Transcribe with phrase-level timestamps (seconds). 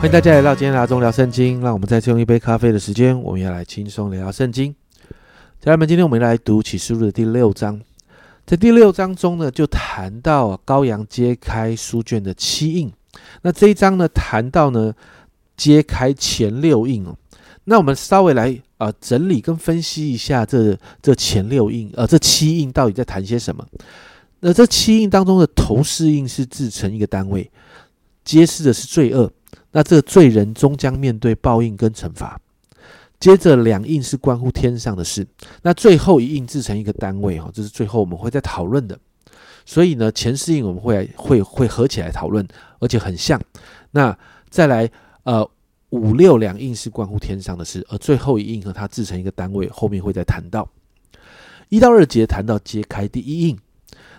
[0.00, 1.60] 欢迎大家来到今天阿中聊圣经。
[1.60, 4.74] 让我们再次用一杯咖啡的时间，我们要来轻松聊聊圣经。
[5.60, 7.78] 家人们，今天我们来读启示录的第六章。
[8.46, 12.90] 在第六章中呢，就谈到羔羊揭开书卷的七印。
[13.42, 14.94] 那这一章呢，谈到呢
[15.54, 17.14] 揭开前六印哦。
[17.64, 23.62] 那我们稍微来啊整理跟分析一下这这前六印，呃，这七印到底在谈些什么？
[24.40, 27.50] 那这七印当中的头饰印是制成一个单位，
[28.24, 29.30] 揭示的是罪恶。
[29.72, 32.40] 那这个罪人终将面对报应跟惩罚。
[33.18, 35.26] 接着两印是关乎天上的事。
[35.62, 38.98] 那最后一印制成一个单位哈，这是最后我们会再讨论的。
[39.66, 42.46] 所以呢，前四印我们会会会合起来讨论，
[42.78, 43.38] 而且很像。
[43.90, 44.16] 那
[44.48, 44.90] 再来
[45.24, 45.46] 呃
[45.90, 50.66] 五六两印是关乎天上的事，而最后一印和它制成一个单位，后面会再谈到。
[51.68, 53.58] 一到二节谈到揭开第一印。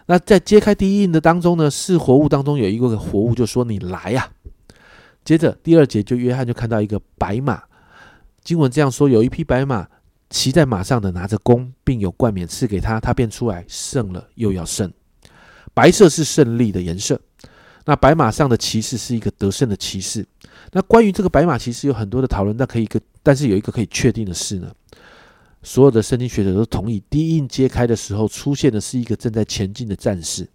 [0.06, 4.30] 那在揭开第一印的当中呢，是活物当中有一个活物就说：“你来呀。”
[5.24, 7.62] 接着第二节，就约翰就看到一个白马。
[8.44, 9.88] 经文这样说：有一匹白马，
[10.30, 14.92] 骑在马上的拿着弓，并有冠冕赐给他，他便出来胜了，又要胜。
[15.74, 17.22] 白色是胜利的颜色。
[17.86, 20.26] 那白马上的骑士是一个得胜的骑士。
[20.72, 24.72] 那关于这个白马骑士有很多的讨论，但可以个，但是有一个可以确定的事呢，
[25.64, 30.48] 所有的圣经学者都同意，第一印揭开的时候出现的是一个正在前进的战士。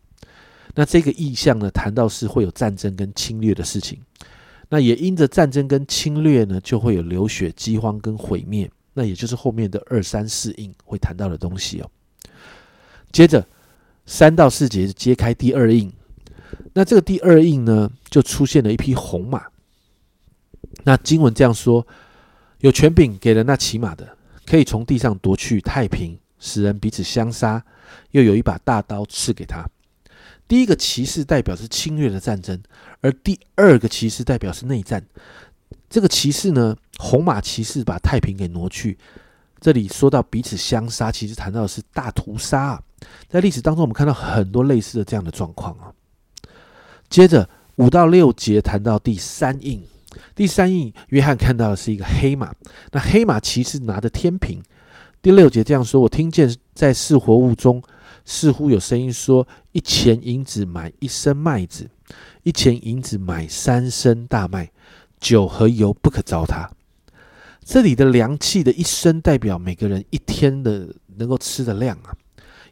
[0.74, 4.00] 那这个意象呢，谈到是会有战争跟侵略的事情。
[4.68, 8.70] 那也因着战争跟侵略呢，就会有流血、饥荒跟毁灭。
[8.98, 11.90] 那也就是后面的二三四印会谈到的东西哦。
[13.12, 13.46] 接着
[14.06, 15.92] 三到四节揭开第二印，
[16.72, 19.44] 那这个第二印呢，就出现了一匹红马。
[20.84, 21.86] 那经文这样说：
[22.60, 27.60] 有权柄给了那骑马的，可以从地上夺去太平，使人彼此相杀；
[28.12, 29.68] 又有一把大刀赐给他。
[30.48, 32.60] 第一个骑士代表是侵略的战争，
[33.00, 35.04] 而第二个骑士代表是内战。
[35.90, 38.96] 这个骑士呢，红马骑士把太平给挪去。
[39.58, 42.82] 这里说到彼此相杀，其实谈到的是大屠杀啊。
[43.28, 45.90] 在历史当中，我们看到很多类似的这样的状况啊。
[47.08, 49.82] 接着五到六节谈到第三印，
[50.34, 52.54] 第三印约翰看到的是一个黑马，
[52.92, 54.62] 那黑马骑士拿着天平。
[55.22, 57.82] 第六节这样说：我听见在四活物中。
[58.28, 61.88] 似乎有声音说：“一钱银子买一升麦子，
[62.42, 64.70] 一钱银子买三升大麦，
[65.20, 66.68] 酒和油不可糟蹋。”
[67.64, 72.14] 这里的粮器的一升代表每个人一天的能够吃的量啊，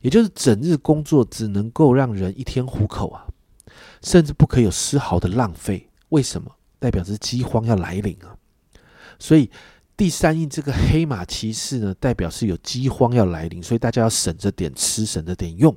[0.00, 3.24] 也就是整日工作只能够让人一天糊口啊，
[4.02, 5.88] 甚至不可有丝毫的浪费。
[6.08, 6.50] 为什么？
[6.80, 8.36] 代表着饥荒要来临啊，
[9.18, 9.48] 所以。
[9.96, 15.74] 第三印这个黑马骑士呢，代表是有饥荒要来临，所以大家要省着点吃，省着点用。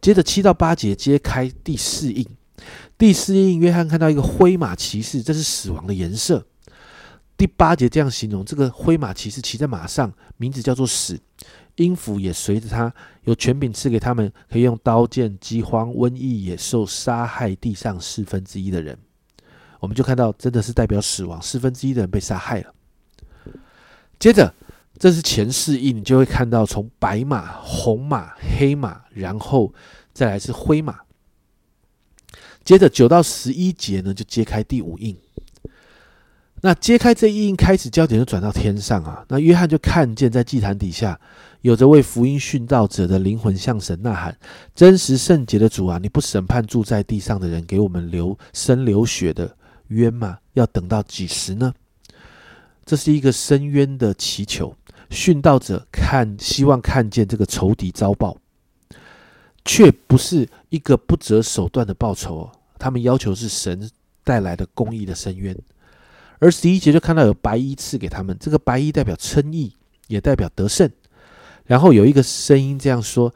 [0.00, 2.26] 接着七到八节揭开第四印，
[2.98, 6.46] 第四印约翰看到一个灰马骑士，这是死亡的颜色。
[7.38, 11.18] 第八节这样形容这个灰马骑士骑在马上，名字叫做死，
[11.76, 12.92] 音符也随着他，
[13.24, 18.98] 有权柄赐给他们，可以用刀剑、饥荒、瘟疫、野兽杀害地上四分之一的人。
[19.78, 22.74] 我们就看到，真的是代表死亡，四分之一的人被杀害了。
[24.20, 24.54] 接着，
[24.98, 29.72] 这是前四印，你就会看到从白马、红马、黑马，然后
[30.12, 31.00] 再来是灰马。
[32.62, 35.16] 接着九到十一节呢，就揭开第五印。
[36.60, 39.24] 那揭开这一印，开始焦点就转到天上啊。
[39.28, 41.18] 那约翰就看见在祭坛底下，
[41.62, 44.36] 有着为福音殉道者的灵魂向神呐喊
[44.76, 49.56] ：“真实圣洁的主啊，你不审判住在地上的人，给我们流生流血的
[49.88, 50.36] 冤吗？
[50.52, 51.72] 要等到几时呢？”
[52.90, 54.74] 这是一个深渊的祈求，
[55.10, 58.36] 殉道者看希望看见这个仇敌遭报，
[59.64, 62.50] 却不是一个不择手段的报仇。
[62.80, 63.88] 他们要求是神
[64.24, 65.56] 带来的公义的深渊。
[66.40, 69.72] 而十一节就看到有白衣赐给他们，这个白衣代表称义，
[70.08, 70.90] 也代表得胜。
[71.66, 73.32] 然后有一个声音这样说：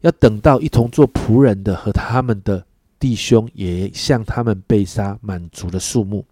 [0.00, 2.64] 要等到一同做仆人的和他们的
[2.98, 6.24] 弟兄也向他们被杀满足的数目。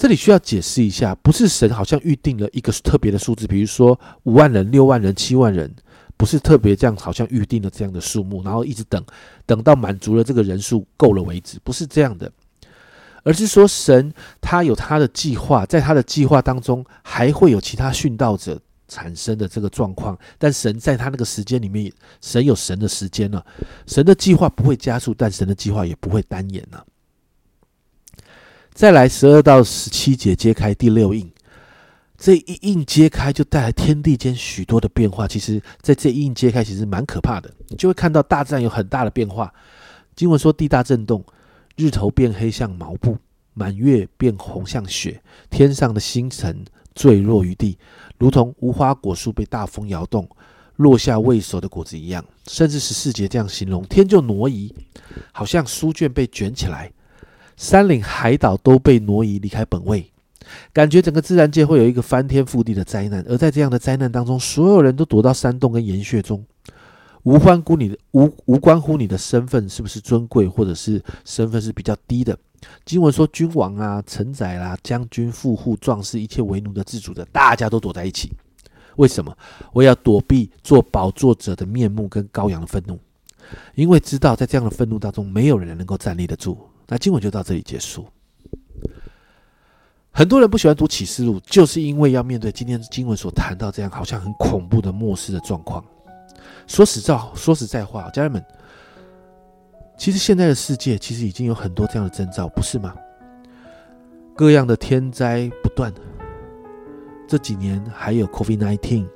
[0.00, 5.70] 这里需要解释一下，不是神好像预定了一个特别的数字，比如说五万人、六万人、七万人，
[6.16, 9.04] 不是特别这样，好像预定了这样的数目，然后一直等，
[9.44, 12.32] 等到满足了这个人数够了为止，不是这样的，
[13.24, 14.10] 而是说神
[14.40, 18.58] 他有他的计划，在他的计划当中还会有其他殉道者
[18.88, 21.92] 产生的这个状况，但神在他那个时间里面，
[22.22, 23.44] 神有神的时间了，
[23.86, 26.86] 神的计划不会加速，但神的计划也不会单延了。
[28.80, 31.30] 再来十二到十七节揭开第六印，
[32.16, 35.28] 这一印揭开就带来天地间许多的变化。
[35.28, 37.52] 其实，在这一印揭开，其实蛮可怕的。
[37.68, 39.52] 你就会看到大自然有很大的变化。
[40.16, 41.22] 经文说地大震动，
[41.76, 43.18] 日头变黑像毛布，
[43.52, 47.76] 满月变红像雪，天上的星辰坠落于地，
[48.16, 50.26] 如同无花果树被大风摇动，
[50.76, 52.24] 落下未熟的果子一样。
[52.46, 54.74] 甚至十四节这样形容，天就挪移，
[55.32, 56.90] 好像书卷被卷起来，
[57.60, 60.10] 山岭海岛都被挪移离开本位，
[60.72, 63.22] 感觉整个自然界会有一个翻天覆地的灾难。
[63.28, 66.42] 而在这样的灾难当中，所有人都躲到山洞跟岩穴中。
[67.24, 72.34] 无关乎你的无无关乎你的身份是不是尊贵，或者是身份是比较低的。
[72.86, 78.32] 经文说，君王啊、臣宰啦、将军、富户、壮士，一切为奴的、自主的，大家都躲在一起。
[78.96, 79.36] 为什么？
[79.74, 82.98] 我要躲避做宝座者的面目跟羔羊的愤怒，
[83.74, 86.56] 因为知道在这样的愤怒当中，没有人能够站立得住。
[86.90, 88.04] 那经文就到这里结束。
[90.10, 95.84] 很多人不喜欢读启示录，就是因为要面对今天经文所谈到这样好像很恐怖的末世的状况。
[96.66, 98.44] 说实在，说实在话，家人们，
[99.96, 102.92] 其实现在的世界其实已经有很多这样的征兆，不是吗？
[104.34, 105.94] 各样的天灾不断，
[107.28, 109.06] 这几年还有 COVID-19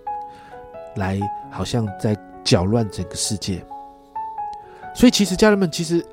[0.95, 1.19] 来，
[1.51, 3.67] 好像在搅乱整个世界。
[4.95, 6.05] 所以，其实家人们，其实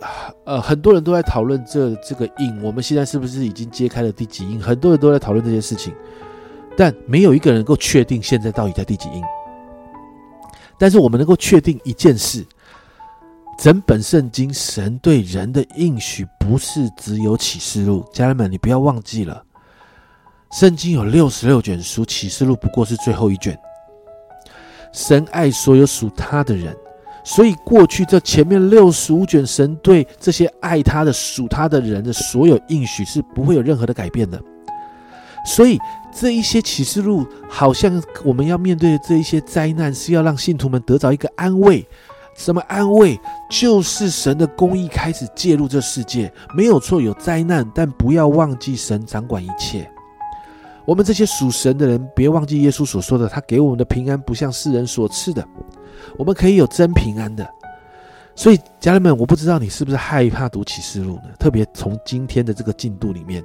[0.44, 4.60] 呃，很多人都在讨论这这个印，我们现在是不是已经揭开了第几印？
[4.60, 5.94] 很多人都在讨论这些事情，
[6.76, 9.24] 但没有一个人能够确定现在到底在第几印。
[10.80, 12.44] 但是我们能够确定一件事：
[13.60, 18.04] 整本圣经，神对人的应许不是只有启示录。
[18.12, 19.44] 家人们，你不要忘记了，
[20.54, 23.56] 圣经有六十六卷书，启示录不过是最后一卷。
[24.92, 26.76] 神爱所有属他的人，
[27.24, 34.42] 所以过去这前面六十五卷，神对这些爱他的、属他的人的所有应许是不会有任何的改变的。
[35.46, 35.80] 所以。
[36.14, 41.88] 这一些启示录，好像我们要面对的这一些灾难，是要让信徒们得着一个安慰。
[42.36, 43.18] 什么安慰？
[43.50, 49.90] 就是神的公义开始介入这世界，没有错，有灾难，但不要忘记神掌管一切。
[50.84, 55.42] 我们这些属神的人，别忘记耶稣所说的，他给我们的平安不像世人所赐的，
[56.18, 57.48] 我们可以有真平安的。
[58.36, 61.30] 所以，家人们，我不知道你是不是害怕读启示录呢？
[61.38, 63.44] 特别从今天的这个进度里面。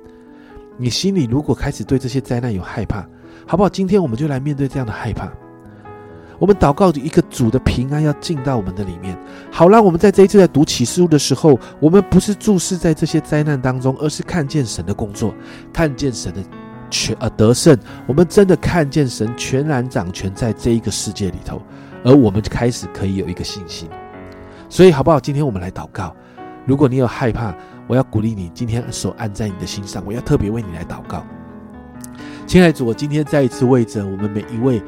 [0.79, 3.07] 你心里如果开始对这些灾难有害怕，
[3.47, 3.69] 好不好？
[3.69, 5.33] 今天我们就来面对这样的害怕。
[6.39, 9.19] 我们祷告一个主的平安要进到我们的里面，
[9.51, 15.35] 好让我们在这一次在读启示录的时候，我们不是注视在这些灾难当中，而是看见神的工作，
[15.73, 16.41] 看见神的
[16.91, 17.77] 全呃得胜。
[18.07, 21.61] 我们真的看见神全然掌权在这一个世界里头，
[22.07, 23.91] 而我们开始可以有一个信心。
[24.69, 25.19] 所以，好不好？
[25.19, 26.15] 今天我们来祷告。
[26.65, 27.53] 如果你有害怕，
[27.89, 31.27] 我要鼓励你，今天手按在你的心上，我要特别为你来祷告。
[32.47, 34.81] 亲爱的主，我今天再一次为着我们每一位。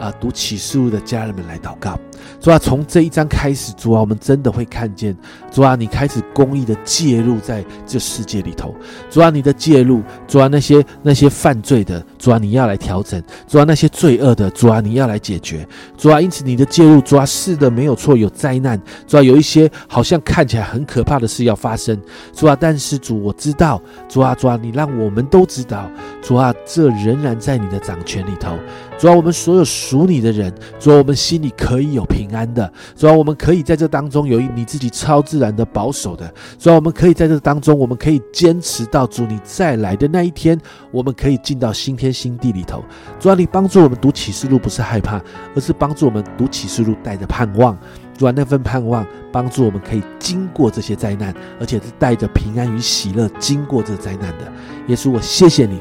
[0.00, 1.96] 啊，读启示录的家人们来祷告，
[2.40, 5.16] 主啊，从这一章开始，主啊，我们真的会看见，
[5.50, 8.74] 主啊，你开始公义的介入在这世界里头，
[9.10, 15.66] 主啊，你的介入，主啊，那些那些犯罪的，主啊，你要来调整，主啊，那些罪恶的，主啊，你要来解决，
[15.96, 22.00] 主啊，因此你的介入，主啊，是的，没有错，有灾难，主啊，有一些好像看起来很可怕的事要发生，
[22.32, 25.90] 主啊，但是主我知道，主啊，主啊，你让我们都知道，
[26.22, 28.56] 主啊，这仍然在你的掌权里头。
[28.98, 36.26] 主要我们所有属你的人，主要我们心里可以有平安的；主要我们可以在这当中有一你自己超自然的保守的；
[36.58, 42.84] 主要我们可以在这当中，我们可以坚持到主你再来的那一天，我们可以进到新天新地里头。
[43.18, 45.20] 主要你帮助我们读启示录，不是害怕，
[45.54, 47.76] 而是帮助我们读启示录带着盼望。
[48.18, 54.52] 主啊，那份盼望帮助我们可以经过这些灾难，而且是带着平安与喜乐经过这灾难的。
[54.88, 55.80] 耶稣，我谢谢你。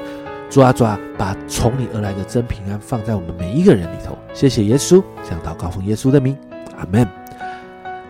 [0.51, 4.17] 抓抓，把从你而来的真平安放在我们每一个人里头。
[4.33, 6.37] 谢谢耶稣，向祷告奉耶稣的名，
[6.77, 7.07] 阿门。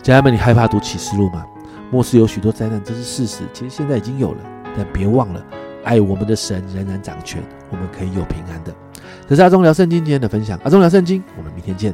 [0.02, 1.46] 家人们，你害怕读启示录吗？
[1.92, 3.44] 末世有许多灾难，这是事实。
[3.54, 4.40] 其实现在已经有了，
[4.76, 5.46] 但别忘了，
[5.84, 8.74] 爱我们的神仍然掌权，我们可以有平安的。
[9.30, 11.94] 这是阿忠聊圣经今天的分享，阿忠聊圣经，我们明天见。